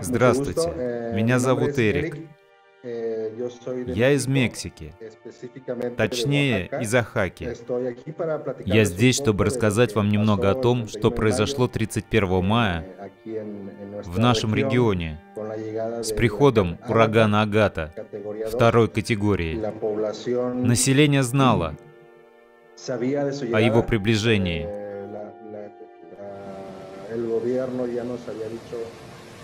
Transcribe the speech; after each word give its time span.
Здравствуйте, 0.00 1.12
меня 1.14 1.38
зовут 1.38 1.78
Эрик. 1.78 2.16
Я 3.86 4.12
из 4.12 4.26
Мексики, 4.26 4.94
точнее 5.96 6.70
из 6.80 6.94
Ахаки. 6.94 7.54
Я 8.64 8.84
здесь, 8.84 9.16
чтобы 9.16 9.44
рассказать 9.44 9.94
вам 9.94 10.08
немного 10.08 10.50
о 10.50 10.54
том, 10.54 10.88
что 10.88 11.10
произошло 11.10 11.68
31 11.68 12.42
мая 12.42 12.86
в 13.24 14.18
нашем 14.18 14.54
регионе 14.54 15.20
с 16.02 16.12
приходом 16.12 16.78
урагана 16.88 17.42
Агата 17.42 17.92
второй 18.48 18.88
категории. 18.88 19.60
Население 20.64 21.22
знало 21.22 21.76
о 22.88 23.60
его 23.60 23.82
приближении. 23.82 24.66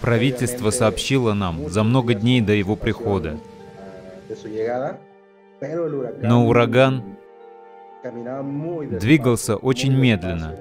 Правительство 0.00 0.70
сообщило 0.70 1.34
нам 1.34 1.68
за 1.68 1.82
много 1.82 2.14
дней 2.14 2.40
до 2.40 2.52
его 2.52 2.76
прихода. 2.76 3.38
Но 6.22 6.46
ураган 6.46 7.02
двигался 9.00 9.56
очень 9.56 9.96
медленно. 9.96 10.56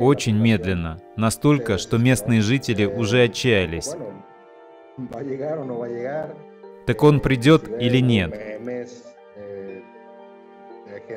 Очень 0.00 0.38
медленно. 0.38 0.98
Настолько, 1.16 1.76
что 1.78 1.98
местные 1.98 2.40
жители 2.40 2.86
уже 2.86 3.24
отчаялись. 3.24 3.94
Так 6.86 7.02
он 7.02 7.20
придет 7.20 7.68
или 7.68 7.98
нет? 7.98 8.34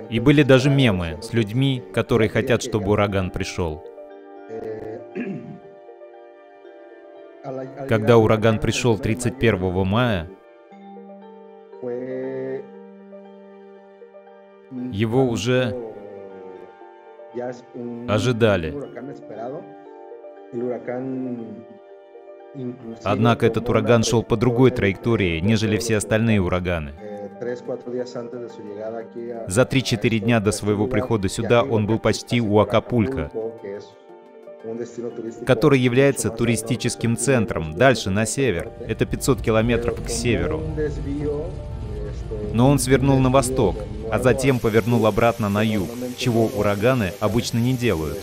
И 0.09 0.20
были 0.20 0.44
даже 0.44 0.70
мемы 0.70 1.17
с 1.22 1.34
людьми, 1.34 1.84
которые 1.94 2.30
хотят, 2.30 2.62
чтобы 2.62 2.92
ураган 2.92 3.31
пришел. 3.31 3.84
Когда 7.88 8.17
ураган 8.17 8.59
пришел 8.59 8.98
31 8.98 9.86
мая, 9.86 10.30
его 14.92 15.25
уже 15.25 15.75
ожидали. 18.08 18.73
Однако 23.03 23.45
этот 23.45 23.70
ураган 23.70 24.03
шел 24.03 24.23
по 24.23 24.38
другой 24.38 24.72
траектории, 24.72 25.39
нежели 25.39 25.77
все 25.77 25.98
остальные 25.98 26.42
ураганы. 26.42 26.94
За 29.48 29.64
3-4 29.64 30.20
дня 30.20 30.39
до 30.39 30.52
своего 30.52 30.88
прихода 30.88 31.27
сюда 31.27 31.64
он 31.64 31.86
был 31.86 32.00
почти 32.00 32.39
у 32.39 32.59
Акапулька, 32.59 33.30
который 35.45 35.80
является 35.80 36.30
туристическим 36.30 37.17
центром, 37.17 37.73
дальше 37.75 38.09
на 38.09 38.25
север. 38.25 38.71
Это 38.88 39.05
500 39.05 39.41
километров 39.41 40.03
к 40.03 40.09
северу. 40.09 40.61
Но 42.53 42.69
он 42.69 42.80
свернул 42.80 43.19
на 43.19 43.30
восток, 43.30 43.75
а 44.11 44.19
затем 44.19 44.59
повернул 44.59 45.05
обратно 45.05 45.49
на 45.49 45.61
юг, 45.61 45.89
чего 46.17 46.47
ураганы 46.47 47.11
обычно 47.19 47.59
не 47.59 47.73
делают. 47.73 48.17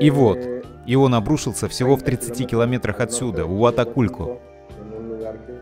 И 0.00 0.10
вот, 0.10 0.38
и 0.86 0.94
он 0.94 1.14
обрушился 1.14 1.68
всего 1.68 1.96
в 1.96 2.02
30 2.02 2.46
километрах 2.48 3.00
отсюда, 3.00 3.46
у 3.46 3.64
Атакульку, 3.64 4.40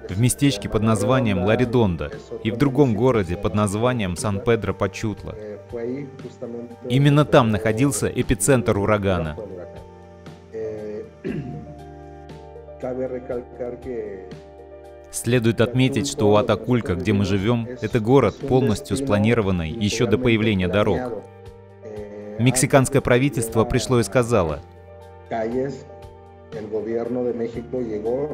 в 0.08 0.20
местечке 0.20 0.68
под 0.68 0.82
названием 0.82 1.44
Ларидонда 1.44 2.10
и 2.42 2.50
в 2.50 2.56
другом 2.56 2.94
городе 2.94 3.36
под 3.36 3.54
названием 3.54 4.16
Сан-Педро-Пачутла. 4.16 5.36
Именно 6.88 7.24
там 7.24 7.50
находился 7.50 8.08
эпицентр 8.08 8.76
урагана. 8.78 9.36
Следует 15.10 15.60
отметить, 15.60 16.08
что 16.08 16.30
у 16.30 16.36
Атакулька, 16.36 16.94
где 16.94 17.12
мы 17.12 17.25
живем, 17.25 17.69
это 17.81 18.00
город, 18.00 18.36
полностью 18.38 18.97
спланированный 18.97 19.69
еще 19.70 20.06
до 20.06 20.19
появления 20.19 20.69
дорог. 20.69 21.22
Мексиканское 22.38 23.02
правительство 23.02 23.64
пришло 23.64 24.00
и 24.00 24.02
сказало, 24.02 24.60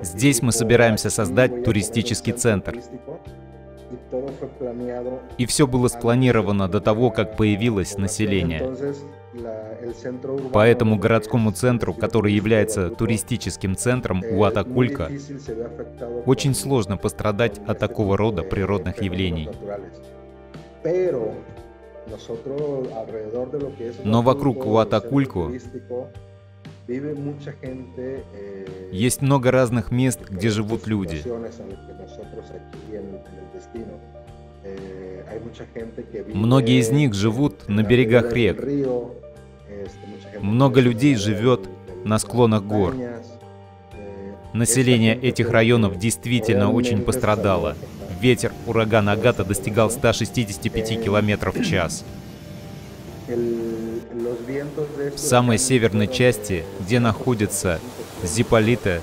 Здесь 0.02 0.42
мы 0.42 0.52
собираемся 0.52 1.10
создать 1.10 1.64
туристический 1.64 2.32
центр. 2.32 2.80
И 5.38 5.46
все 5.46 5.66
было 5.66 5.88
спланировано 5.88 6.68
до 6.68 6.80
того, 6.80 7.10
как 7.10 7.36
появилось 7.36 7.96
население. 7.98 8.94
Поэтому 10.52 10.96
городскому 10.96 11.52
центру, 11.52 11.94
который 11.94 12.32
является 12.32 12.90
туристическим 12.90 13.76
центром 13.76 14.22
у 14.24 14.44
Атакулька, 14.44 15.10
очень 16.24 16.54
сложно 16.54 16.96
пострадать 16.96 17.58
от 17.66 17.78
такого 17.78 18.16
рода 18.16 18.42
природных 18.42 19.02
явлений. 19.02 19.50
Но 24.04 24.22
вокруг 24.22 24.66
Уатакульку 24.66 25.52
есть 28.92 29.22
много 29.22 29.50
разных 29.50 29.90
мест, 29.90 30.20
где 30.28 30.50
живут 30.50 30.86
люди. 30.86 31.22
Многие 36.32 36.80
из 36.80 36.90
них 36.90 37.14
живут 37.14 37.68
на 37.68 37.82
берегах 37.82 38.32
рек. 38.32 38.62
Много 40.40 40.80
людей 40.80 41.16
живет 41.16 41.68
на 42.04 42.18
склонах 42.18 42.62
гор. 42.62 42.94
Население 44.52 45.16
этих 45.16 45.50
районов 45.50 45.98
действительно 45.98 46.72
очень 46.72 47.02
пострадало. 47.02 47.76
Ветер 48.20 48.52
урагана 48.66 49.12
Агата 49.12 49.44
достигал 49.44 49.90
165 49.90 51.04
км 51.04 51.50
в 51.50 51.64
час. 51.64 52.04
В 54.16 55.18
самой 55.18 55.58
северной 55.58 56.08
части, 56.08 56.64
где 56.80 57.00
находится 57.00 57.80
Зиполита, 58.22 59.02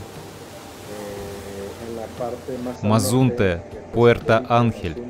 Мазунте, 2.82 3.62
Пуэрто-Анхель, 3.94 5.06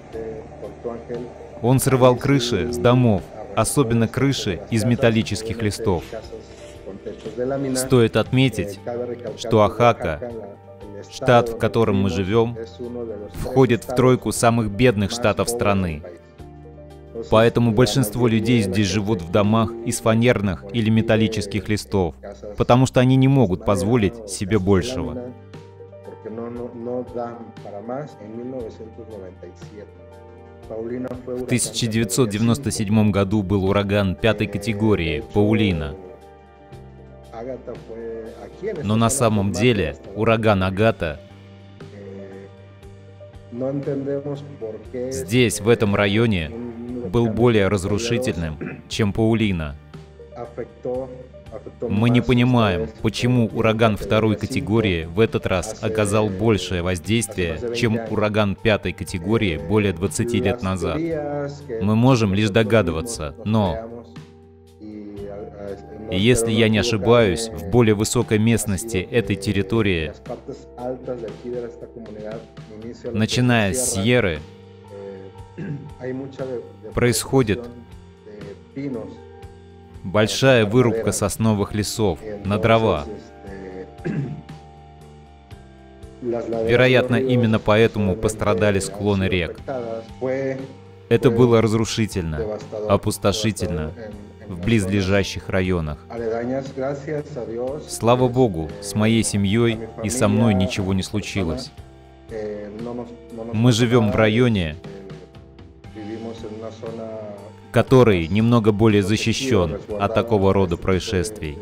он 1.61 1.79
срывал 1.79 2.17
крыши 2.17 2.73
с 2.73 2.77
домов, 2.77 3.21
особенно 3.55 4.09
крыши 4.09 4.59
из 4.69 4.83
металлических 4.83 5.61
листов. 5.61 6.03
Стоит 7.75 8.17
отметить, 8.17 8.81
что 9.37 9.61
Ахака, 9.61 10.19
штат, 11.09 11.47
в 11.47 11.57
котором 11.57 12.01
мы 12.01 12.09
живем, 12.09 12.57
входит 13.35 13.85
в 13.85 13.95
тройку 13.95 14.33
самых 14.33 14.69
бедных 14.69 15.11
штатов 15.11 15.47
страны. 15.47 16.03
Поэтому 17.29 17.71
большинство 17.71 18.27
людей 18.27 18.61
здесь 18.61 18.87
живут 18.87 19.21
в 19.21 19.31
домах 19.31 19.71
из 19.85 19.99
фанерных 19.99 20.65
или 20.73 20.89
металлических 20.89 21.69
листов, 21.69 22.15
потому 22.57 22.85
что 22.85 22.99
они 22.99 23.15
не 23.15 23.27
могут 23.27 23.65
позволить 23.65 24.29
себе 24.29 24.59
большего. 24.59 25.31
В 30.69 31.43
1997 31.43 33.11
году 33.11 33.43
был 33.43 33.65
ураган 33.65 34.15
пятой 34.15 34.47
категории 34.47 35.23
«Паулина». 35.33 35.95
Но 38.83 38.95
на 38.95 39.09
самом 39.09 39.51
деле 39.51 39.97
ураган 40.15 40.63
Агата 40.63 41.19
здесь, 45.11 45.59
в 45.61 45.69
этом 45.69 45.95
районе, 45.95 46.51
был 47.09 47.27
более 47.27 47.67
разрушительным, 47.67 48.81
чем 48.89 49.13
Паулина. 49.13 49.75
Мы 51.81 52.09
не 52.09 52.21
понимаем, 52.21 52.89
почему 53.01 53.47
ураган 53.53 53.95
второй 53.95 54.35
категории 54.35 55.05
в 55.05 55.19
этот 55.19 55.45
раз 55.45 55.83
оказал 55.83 56.29
большее 56.29 56.81
воздействие, 56.81 57.75
чем 57.75 57.99
ураган 58.09 58.55
пятой 58.55 58.91
категории 58.91 59.57
более 59.57 59.93
20 59.93 60.33
лет 60.33 60.63
назад. 60.63 60.99
Мы 60.99 61.95
можем 61.95 62.33
лишь 62.33 62.49
догадываться, 62.49 63.35
но... 63.45 63.89
Если 66.11 66.51
я 66.51 66.69
не 66.69 66.77
ошибаюсь, 66.77 67.47
в 67.47 67.69
более 67.71 67.95
высокой 67.95 68.37
местности 68.37 68.97
этой 68.97 69.35
территории, 69.35 70.11
начиная 73.11 73.73
с 73.73 73.93
Сьерры, 73.93 74.39
происходит 76.93 77.67
большая 80.03 80.65
вырубка 80.65 81.11
сосновых 81.11 81.73
лесов 81.73 82.19
на 82.43 82.57
дрова. 82.57 83.05
Вероятно, 86.21 87.17
именно 87.17 87.59
поэтому 87.59 88.15
пострадали 88.15 88.79
склоны 88.79 89.25
рек. 89.25 89.59
Это 91.09 91.29
было 91.29 91.61
разрушительно, 91.61 92.59
опустошительно 92.87 93.91
в 94.47 94.59
близлежащих 94.61 95.49
районах. 95.49 95.99
Слава 97.87 98.27
Богу, 98.27 98.69
с 98.81 98.95
моей 98.95 99.23
семьей 99.23 99.79
и 100.03 100.09
со 100.09 100.27
мной 100.27 100.53
ничего 100.53 100.93
не 100.93 101.03
случилось. 101.03 101.71
Мы 103.53 103.71
живем 103.71 104.11
в 104.11 104.15
районе, 104.15 104.77
который 107.71 108.27
немного 108.27 108.71
более 108.71 109.01
защищен 109.01 109.79
от 109.99 110.13
такого 110.13 110.53
рода 110.53 110.77
происшествий. 110.77 111.57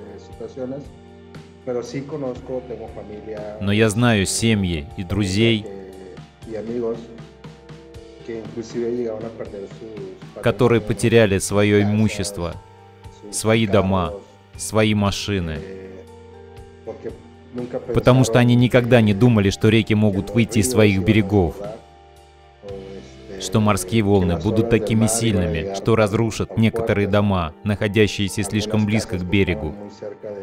Но 3.62 3.72
я 3.72 3.90
знаю 3.90 4.26
семьи 4.26 4.88
и 4.98 5.04
друзей, 5.04 5.66
которые 10.42 10.82
потеряли 10.82 11.38
свое 11.38 11.84
имущество, 11.84 12.56
свои 13.32 13.68
дома, 13.68 14.14
свои 14.58 14.94
машины, 14.94 15.60
потому 17.94 18.24
что 18.24 18.40
они 18.40 18.56
никогда 18.56 19.02
не 19.02 19.14
думали, 19.14 19.50
что 19.50 19.70
реки 19.70 19.94
могут 19.94 20.32
выйти 20.32 20.60
из 20.60 20.72
своих 20.72 21.04
берегов, 21.04 21.56
что 23.42 23.60
морские 23.60 24.04
волны 24.04 24.38
будут 24.38 24.70
такими 24.70 25.08
сильными, 25.08 25.74
что 25.76 25.96
разрушат 25.96 26.58
некоторые 26.58 27.08
дома, 27.08 27.54
находящиеся 27.64 28.44
слишком 28.44 28.86
близко 28.86 29.18
к 29.18 29.24
берегу. 29.24 29.74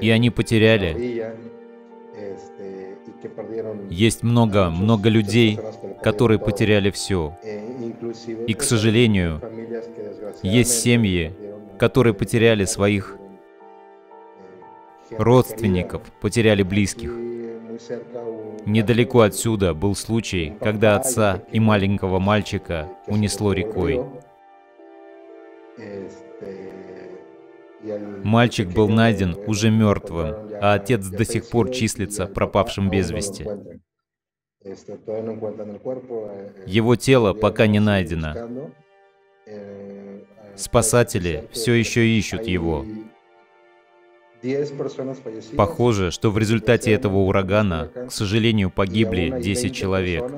И 0.01 0.11
они 0.11 0.31
потеряли. 0.31 1.35
Есть 3.91 4.23
много, 4.23 4.71
много 4.71 5.09
людей, 5.09 5.59
которые 6.03 6.39
потеряли 6.39 6.91
все. 6.91 7.37
И, 8.47 8.55
к 8.55 8.63
сожалению, 8.63 9.41
есть 10.43 10.81
семьи, 10.81 11.33
которые 11.79 12.15
потеряли 12.15 12.65
своих 12.65 13.17
родственников, 15.11 16.03
потеряли 16.21 16.63
близких. 16.63 17.13
Недалеко 18.67 19.21
отсюда 19.21 19.75
был 19.75 19.95
случай, 19.95 20.55
когда 20.61 20.97
отца 20.97 21.43
и 21.53 21.61
маленького 21.61 22.19
мальчика 22.19 22.89
унесло 23.07 23.53
рекой. 23.53 24.01
Мальчик 28.25 28.69
был 28.69 28.89
найден 28.89 29.37
уже 29.47 29.71
мертвым, 29.71 30.35
а 30.61 30.75
отец 30.75 31.07
до 31.07 31.25
сих 31.25 31.49
пор 31.49 31.71
числится 31.71 32.27
пропавшим 32.27 32.91
без 32.91 33.11
вести. 33.11 33.47
Его 36.67 36.97
тело 36.97 37.33
пока 37.33 37.67
не 37.67 37.79
найдено. 37.79 38.35
Спасатели 40.57 41.49
все 41.53 41.75
еще 41.75 42.07
ищут 42.07 42.47
его. 42.47 42.85
Похоже, 45.57 46.11
что 46.11 46.31
в 46.31 46.39
результате 46.39 46.93
этого 46.93 47.19
урагана, 47.19 47.91
к 48.09 48.13
сожалению, 48.13 48.71
погибли 48.71 49.41
10 49.41 49.75
человек. 49.75 50.33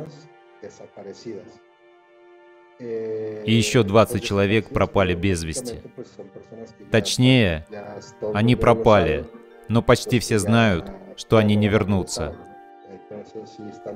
И 2.81 3.53
еще 3.55 3.83
20 3.83 4.25
человек 4.25 4.71
пропали 4.71 5.15
без 5.15 5.45
вести. 5.45 5.81
Точнее, 6.91 7.67
они 8.33 8.57
пропали, 8.57 9.27
но 9.69 9.83
почти 9.83 10.19
все 10.19 10.39
знают, 10.39 10.91
что 11.17 11.37
они 11.37 11.57
не 11.57 11.69
вернутся. 11.69 12.37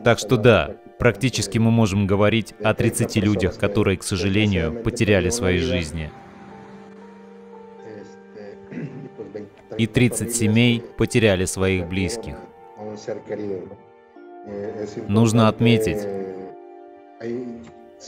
Так 0.04 0.18
что 0.18 0.36
да, 0.36 0.76
практически 0.98 1.56
мы 1.58 1.70
можем 1.70 2.06
говорить 2.06 2.52
о 2.62 2.74
30 2.74 3.16
людях, 3.16 3.58
которые, 3.58 3.96
к 3.96 4.02
сожалению, 4.02 4.82
потеряли 4.82 5.30
свои 5.30 5.58
жизни. 5.58 6.10
И 9.78 9.86
30 9.86 10.34
семей 10.34 10.82
потеряли 10.96 11.44
своих 11.44 11.86
близких. 11.88 12.36
Нужно 15.08 15.48
отметить, 15.48 16.06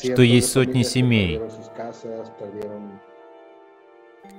что 0.02 0.22
есть 0.22 0.52
сотни 0.52 0.82
семей, 0.82 1.40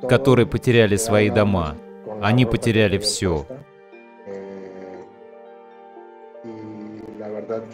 которые 0.07 0.45
потеряли 0.45 0.95
свои 0.95 1.29
дома. 1.29 1.75
Они 2.21 2.45
потеряли 2.45 2.97
все. 2.97 3.45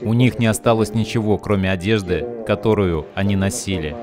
У 0.01 0.13
них 0.13 0.39
не 0.39 0.45
осталось 0.47 0.94
ничего, 0.94 1.38
кроме 1.38 1.71
одежды, 1.71 2.25
которую 2.45 3.05
они 3.15 3.35
носили. 3.35 3.95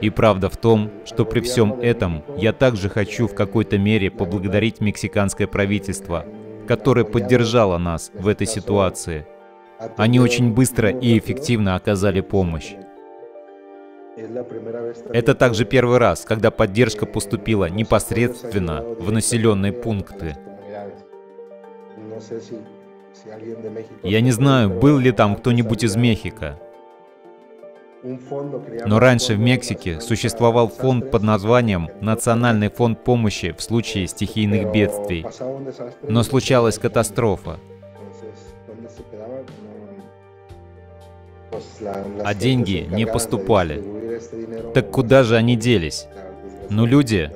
И 0.00 0.08
правда 0.08 0.48
в 0.48 0.56
том, 0.56 0.90
что 1.04 1.24
при 1.24 1.40
всем 1.40 1.78
этом 1.80 2.22
я 2.36 2.52
также 2.52 2.88
хочу 2.88 3.26
в 3.26 3.34
какой-то 3.34 3.78
мере 3.78 4.10
поблагодарить 4.10 4.80
мексиканское 4.80 5.46
правительство, 5.46 6.24
которое 6.66 7.04
поддержало 7.04 7.78
нас 7.78 8.10
в 8.14 8.28
этой 8.28 8.46
ситуации. 8.46 9.26
Они 9.96 10.20
очень 10.20 10.52
быстро 10.52 10.90
и 10.90 11.18
эффективно 11.18 11.74
оказали 11.74 12.20
помощь. 12.20 12.74
Это 15.12 15.34
также 15.34 15.64
первый 15.64 15.98
раз, 15.98 16.24
когда 16.24 16.50
поддержка 16.50 17.06
поступила 17.06 17.68
непосредственно 17.70 18.82
в 18.82 19.10
населенные 19.12 19.72
пункты. 19.72 20.36
Я 24.02 24.20
не 24.20 24.30
знаю, 24.30 24.70
был 24.70 24.98
ли 24.98 25.12
там 25.12 25.36
кто-нибудь 25.36 25.84
из 25.84 25.96
Мехико. 25.96 26.58
Но 28.86 28.98
раньше 28.98 29.34
в 29.34 29.38
Мексике 29.38 30.00
существовал 30.00 30.68
фонд 30.68 31.10
под 31.10 31.22
названием 31.22 31.88
Национальный 32.00 32.70
фонд 32.70 33.04
помощи 33.04 33.54
в 33.56 33.62
случае 33.62 34.06
стихийных 34.06 34.72
бедствий. 34.72 35.26
Но 36.02 36.22
случалась 36.22 36.78
катастрофа. 36.78 37.58
А 42.24 42.34
деньги 42.34 42.88
не 42.90 43.06
поступали. 43.06 43.82
Так 44.74 44.90
куда 44.90 45.22
же 45.22 45.36
они 45.36 45.56
делись? 45.56 46.06
Ну, 46.70 46.86
люди, 46.86 47.30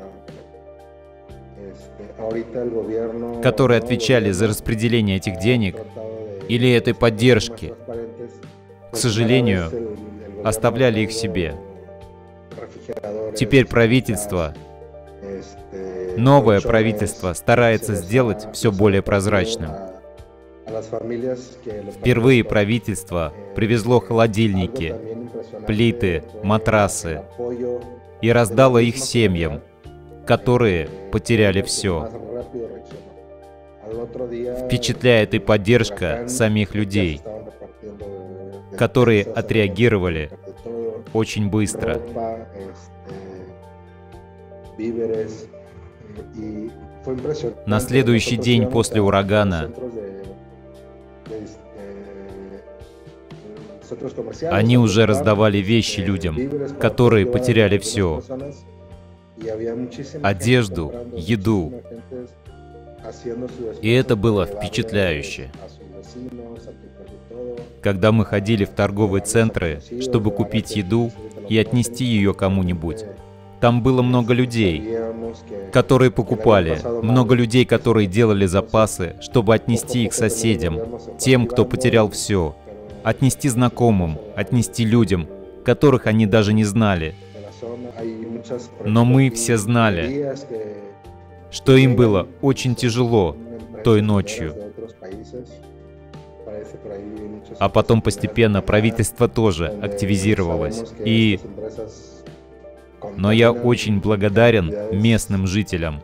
которые 3.43 3.79
отвечали 3.79 4.31
за 4.31 4.47
распределение 4.47 5.17
этих 5.17 5.39
денег 5.39 5.77
или 6.49 6.71
этой 6.71 6.95
поддержки, 6.95 7.75
к 8.93 8.97
сожалению, 8.97 9.94
оставляли 10.45 11.01
их 11.01 11.13
себе. 11.13 11.57
Теперь 13.37 13.67
правительство, 13.67 14.55
новое 16.17 16.61
правительство 16.61 17.33
старается 17.33 17.95
сделать 17.95 18.47
все 18.53 18.71
более 18.71 19.03
прозрачным. 19.03 19.71
Впервые 21.99 22.45
правительство 22.45 23.33
привезло 23.55 24.01
холодильники, 24.01 24.95
плиты, 25.67 26.25
матрасы 26.43 27.23
и 28.21 28.31
раздало 28.31 28.79
их 28.79 28.97
семьям, 28.97 29.63
которые 30.27 30.89
потеряли 31.13 31.63
все. 31.63 32.11
Впечатляет 34.67 35.35
и 35.35 35.39
поддержка 35.39 36.27
самих 36.29 36.75
людей, 36.75 37.21
которые 38.77 39.25
отреагировали 39.25 40.31
очень 41.13 41.49
быстро. 41.49 42.01
На 47.67 47.81
следующий 47.81 48.37
день 48.37 48.67
после 48.67 49.01
урагана 49.01 49.71
они 54.51 54.79
уже 54.79 55.07
раздавали 55.07 55.59
вещи 55.59 56.01
людям, 56.01 56.37
которые 56.81 57.27
потеряли 57.27 57.79
все. 57.79 58.23
Одежду, 60.23 60.93
еду. 61.15 61.73
И 63.83 63.93
это 63.93 64.17
было 64.17 64.47
впечатляюще. 64.47 65.51
Когда 67.83 68.13
мы 68.13 68.25
ходили 68.25 68.65
в 68.65 68.71
торговые 68.71 69.23
центры, 69.23 69.83
чтобы 70.01 70.31
купить 70.31 70.77
еду 70.77 71.13
и 71.49 71.59
отнести 71.59 72.05
ее 72.05 72.35
кому-нибудь, 72.35 73.05
там 73.61 73.83
было 73.83 74.03
много 74.03 74.35
людей, 74.35 74.99
которые 75.73 76.11
покупали, 76.11 76.79
много 77.03 77.35
людей, 77.35 77.65
которые 77.65 78.07
делали 78.07 78.47
запасы, 78.47 79.17
чтобы 79.21 79.55
отнести 79.55 80.05
их 80.05 80.13
соседям, 80.13 80.79
тем, 81.19 81.47
кто 81.47 81.65
потерял 81.65 82.11
все, 82.11 82.55
отнести 83.03 83.49
знакомым, 83.49 84.19
отнести 84.37 84.85
людям, 84.85 85.29
которых 85.65 86.07
они 86.07 86.27
даже 86.27 86.53
не 86.53 86.65
знали. 86.65 87.15
Но 88.85 89.05
мы 89.05 89.31
все 89.31 89.57
знали, 89.57 90.35
что 91.51 91.77
им 91.77 91.97
было 91.97 92.29
очень 92.43 92.75
тяжело 92.75 93.37
той 93.83 94.03
ночью. 94.03 94.55
А 97.59 97.69
потом 97.69 98.03
постепенно 98.03 98.63
правительство 98.63 99.29
тоже 99.29 99.67
активизировалось. 99.67 100.85
И 101.05 101.41
Но 103.17 103.33
я 103.33 103.53
очень 103.53 104.01
благодарен 104.01 104.73
местным 104.93 105.47
жителям. 105.47 106.01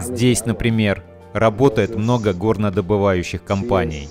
Здесь, 0.00 0.44
например, 0.46 1.02
работает 1.32 1.94
много 1.94 2.32
горнодобывающих 2.32 3.44
компаний, 3.44 4.08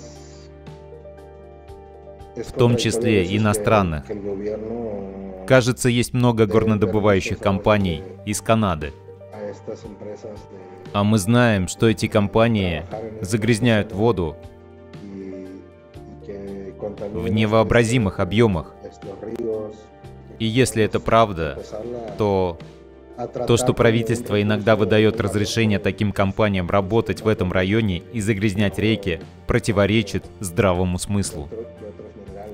в 2.36 2.52
том 2.52 2.78
числе 2.78 3.36
иностранных. 3.36 4.06
Кажется, 5.48 5.90
есть 5.90 6.14
много 6.14 6.46
горнодобывающих 6.46 7.40
компаний 7.40 8.04
из 8.26 8.42
Канады. 8.42 8.94
А 10.94 11.04
мы 11.04 11.18
знаем, 11.18 11.68
что 11.68 11.88
эти 11.90 12.08
компании 12.08 12.84
загрязняют 13.22 13.92
воду 13.92 14.36
в 17.00 17.28
невообразимых 17.28 18.20
объемах. 18.20 18.74
И 20.40 20.46
если 20.46 20.84
это 20.84 21.00
правда, 21.00 21.64
то 22.18 22.58
то, 23.48 23.56
что 23.56 23.74
правительство 23.74 24.42
иногда 24.42 24.76
выдает 24.76 25.22
разрешение 25.22 25.80
таким 25.80 26.12
компаниям 26.12 26.70
работать 26.70 27.22
в 27.22 27.28
этом 27.28 27.52
районе 27.52 28.04
и 28.12 28.20
загрязнять 28.20 28.78
реки, 28.78 29.22
противоречит 29.48 30.26
здравому 30.40 31.00
смыслу. 31.00 31.50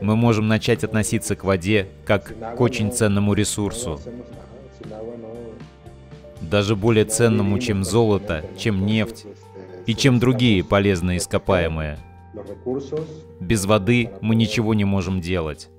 Мы 0.02 0.16
можем 0.16 0.48
начать 0.48 0.84
относиться 0.84 1.36
к 1.36 1.44
воде 1.44 1.88
как 2.06 2.34
к 2.56 2.62
очень 2.62 2.92
ценному 2.92 3.34
ресурсу, 3.34 4.00
даже 6.42 6.76
более 6.76 7.06
ценному, 7.06 7.58
чем 7.60 7.84
золото, 7.84 8.44
чем 8.58 8.86
нефть 8.86 9.26
и 9.86 9.96
чем 9.96 10.20
другие 10.20 10.64
полезные 10.64 11.18
ископаемые. 11.18 11.98
Без 13.40 13.66
воды 13.66 14.10
мы 14.22 14.36
ничего 14.36 14.74
не 14.74 14.86
можем 14.86 15.22
делать. 15.22 15.70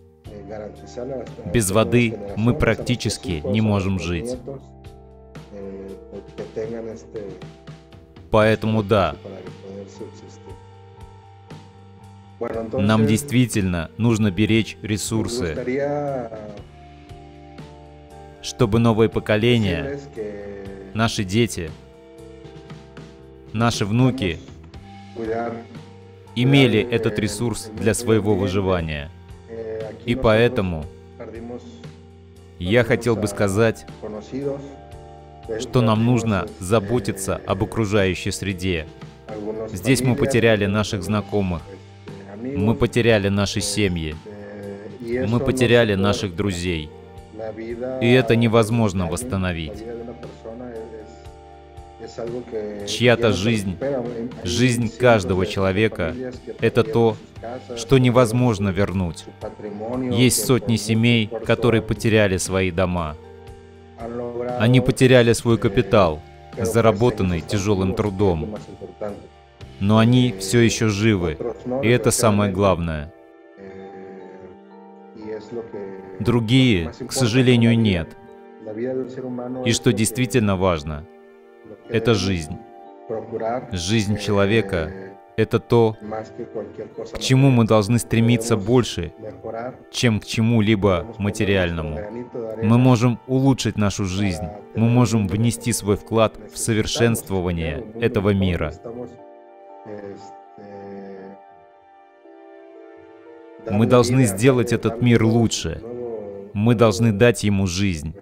Без 1.52 1.70
воды 1.70 2.18
мы 2.36 2.54
практически 2.54 3.42
не 3.44 3.60
можем 3.60 3.98
жить. 3.98 4.36
Поэтому 8.30 8.82
да, 8.82 9.16
нам 12.72 13.06
действительно 13.06 13.90
нужно 13.98 14.30
беречь 14.30 14.76
ресурсы, 14.82 15.54
чтобы 18.42 18.78
новое 18.78 19.08
поколение, 19.08 20.00
наши 20.94 21.24
дети, 21.24 21.70
наши 23.52 23.84
внуки 23.84 24.38
имели 26.34 26.80
этот 26.80 27.18
ресурс 27.18 27.70
для 27.76 27.94
своего 27.94 28.34
выживания. 28.34 29.10
И 30.04 30.14
поэтому 30.14 30.84
я 32.58 32.84
хотел 32.84 33.16
бы 33.16 33.26
сказать, 33.26 33.86
что 35.60 35.80
нам 35.80 36.04
нужно 36.04 36.46
заботиться 36.58 37.40
об 37.46 37.62
окружающей 37.62 38.30
среде. 38.30 38.86
Здесь 39.72 40.00
мы 40.02 40.14
потеряли 40.14 40.66
наших 40.66 41.02
знакомых, 41.02 41.62
мы 42.40 42.74
потеряли 42.74 43.28
наши 43.28 43.60
семьи, 43.60 44.14
мы 45.00 45.40
потеряли 45.40 45.94
наших 45.94 46.36
друзей. 46.36 46.90
И 48.00 48.12
это 48.12 48.36
невозможно 48.36 49.06
восстановить. 49.06 49.82
Чья-то 52.86 53.32
жизнь, 53.32 53.76
жизнь 54.44 54.90
каждого 54.96 55.46
человека— 55.46 56.14
это 56.60 56.82
то, 56.84 57.16
что 57.76 57.98
невозможно 57.98 58.70
вернуть. 58.70 59.24
Есть 60.10 60.44
сотни 60.44 60.76
семей, 60.76 61.30
которые 61.46 61.82
потеряли 61.82 62.36
свои 62.36 62.70
дома. 62.70 63.16
Они 64.58 64.80
потеряли 64.80 65.32
свой 65.32 65.58
капитал, 65.58 66.20
заработанный 66.58 67.40
тяжелым 67.40 67.94
трудом. 67.94 68.56
Но 69.80 69.98
они 69.98 70.34
все 70.38 70.60
еще 70.60 70.88
живы, 70.88 71.36
и 71.82 71.88
это 71.88 72.10
самое 72.10 72.52
главное. 72.52 73.12
Другие, 76.20 76.92
к 77.08 77.12
сожалению, 77.12 77.78
нет. 77.78 78.16
И 79.64 79.72
что 79.72 79.92
действительно 79.92 80.56
важно, 80.56 81.04
это 81.92 82.14
жизнь. 82.14 82.56
Жизнь 83.72 84.18
человека— 84.18 84.90
это 85.36 85.58
то, 85.58 85.96
к 87.12 87.18
чему 87.18 87.50
мы 87.50 87.64
должны 87.66 87.98
стремиться 87.98 88.56
больше, 88.56 89.12
чем 89.90 90.20
к 90.20 90.24
чему-либо 90.24 91.14
материальному. 91.18 91.98
Мы 92.62 92.78
можем 92.78 93.18
улучшить 93.26 93.76
нашу 93.76 94.04
жизнь, 94.04 94.44
мы 94.74 94.88
можем 94.88 95.28
внести 95.28 95.72
свой 95.72 95.96
вклад 95.96 96.38
в 96.52 96.58
совершенствование 96.58 97.84
этого 98.00 98.30
мира. 98.30 98.72
Мы 103.70 103.86
должны 103.86 104.24
сделать 104.24 104.72
этот 104.72 105.02
мир 105.02 105.24
лучше. 105.24 105.82
Мы 106.54 106.74
должны 106.74 107.12
дать 107.12 107.44
ему 107.44 107.66
жизнь, 107.66 108.14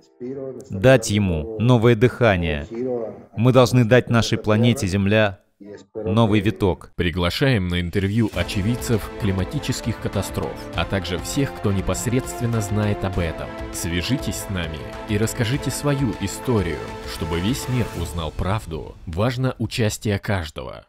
дать 0.71 1.11
ему 1.11 1.59
новое 1.59 1.97
дыхание. 1.97 2.67
Мы 3.41 3.55
должны 3.55 3.87
дать 3.87 4.11
нашей 4.11 4.37
планете 4.37 4.87
Земля 4.87 5.41
новый 5.95 6.41
виток. 6.41 6.93
Приглашаем 6.95 7.69
на 7.69 7.81
интервью 7.81 8.31
очевидцев 8.35 9.11
климатических 9.23 9.99
катастроф, 9.99 10.55
а 10.75 10.85
также 10.85 11.19
всех, 11.19 11.55
кто 11.55 11.73
непосредственно 11.73 12.61
знает 12.61 13.03
об 13.03 13.19
этом. 13.19 13.49
Свяжитесь 13.73 14.37
с 14.37 14.51
нами 14.51 14.79
и 15.09 15.17
расскажите 15.17 15.71
свою 15.71 16.13
историю, 16.21 16.77
чтобы 17.15 17.41
весь 17.41 17.67
мир 17.71 17.87
узнал 17.99 18.31
правду. 18.31 18.95
Важно 19.07 19.55
участие 19.59 20.19
каждого. 20.19 20.77